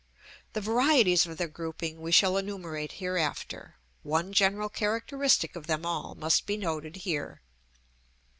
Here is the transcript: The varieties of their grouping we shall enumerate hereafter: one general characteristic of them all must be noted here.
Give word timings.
The 0.53 0.61
varieties 0.61 1.27
of 1.27 1.37
their 1.37 1.47
grouping 1.47 2.01
we 2.01 2.11
shall 2.11 2.35
enumerate 2.35 2.93
hereafter: 2.93 3.75
one 4.01 4.33
general 4.33 4.67
characteristic 4.67 5.55
of 5.55 5.67
them 5.67 5.85
all 5.85 6.15
must 6.15 6.47
be 6.47 6.57
noted 6.57 6.95
here. 6.95 7.39